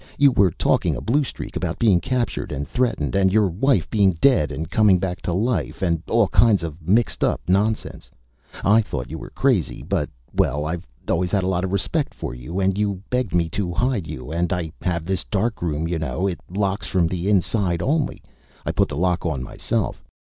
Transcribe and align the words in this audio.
You 0.17 0.31
were 0.31 0.49
talking 0.49 0.95
a 0.95 0.99
blue 1.01 1.23
streak 1.23 1.55
about 1.55 1.77
being 1.77 1.99
captured 1.99 2.51
and 2.51 2.67
threatened, 2.67 3.13
and 3.15 3.31
your 3.31 3.47
wife 3.47 3.87
being 3.91 4.13
dead 4.19 4.51
and 4.51 4.67
coming 4.67 4.97
back 4.97 5.21
to 5.21 5.31
life, 5.31 5.83
and 5.83 6.01
all 6.09 6.27
kinds 6.29 6.63
of 6.63 6.81
mixed 6.81 7.23
up 7.23 7.39
nonsense. 7.47 8.09
I 8.63 8.81
thought 8.81 9.11
you 9.11 9.19
were 9.19 9.29
crazy. 9.29 9.83
But 9.83 10.09
well, 10.33 10.65
I've 10.65 10.87
always 11.07 11.29
had 11.29 11.43
a 11.43 11.47
lot 11.47 11.63
of 11.63 11.71
respect 11.71 12.15
for 12.15 12.33
you. 12.33 12.59
And 12.59 12.79
you 12.79 13.03
begged 13.11 13.35
me 13.35 13.47
to 13.49 13.73
hide 13.73 14.07
you 14.07 14.31
and 14.31 14.51
I 14.51 14.71
have 14.81 15.05
this 15.05 15.23
darkroom, 15.23 15.87
you 15.87 15.99
know. 15.99 16.25
It 16.25 16.39
locks 16.49 16.87
from 16.87 17.05
the 17.05 17.29
inside 17.29 17.83
only. 17.83 18.23
I 18.65 18.71
put 18.71 18.89
the 18.89 18.97
lock 18.97 19.23
on 19.27 19.43
myself. 19.43 20.03